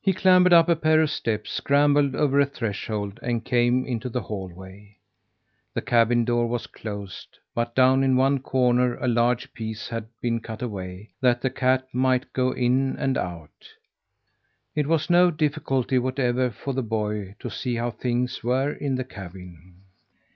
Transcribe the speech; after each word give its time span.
He 0.00 0.12
clambered 0.12 0.52
up 0.52 0.68
a 0.68 0.74
pair 0.74 1.00
of 1.02 1.08
steps, 1.10 1.52
scrambled 1.52 2.16
over 2.16 2.40
a 2.40 2.46
threshold, 2.46 3.20
and 3.22 3.44
came 3.44 3.86
into 3.86 4.08
the 4.08 4.22
hallway. 4.22 4.96
The 5.72 5.80
cabin 5.82 6.24
door 6.24 6.48
was 6.48 6.66
closed, 6.66 7.38
but 7.54 7.72
down 7.72 8.02
in 8.02 8.16
one 8.16 8.40
corner 8.40 8.96
a 8.96 9.06
large 9.06 9.52
piece 9.54 9.88
had 9.88 10.06
been 10.20 10.40
cut 10.40 10.62
away, 10.62 11.10
that 11.20 11.42
the 11.42 11.48
cat 11.50 11.86
might 11.92 12.32
go 12.32 12.50
in 12.50 12.96
and 12.96 13.16
out. 13.16 13.68
It 14.74 14.88
was 14.88 15.08
no 15.08 15.30
difficulty 15.30 15.96
whatever 15.96 16.50
for 16.50 16.74
the 16.74 16.82
boy 16.82 17.36
to 17.38 17.48
see 17.48 17.76
how 17.76 17.92
things 17.92 18.42
were 18.42 18.72
in 18.72 18.96
the 18.96 19.04
cabin. 19.04 19.74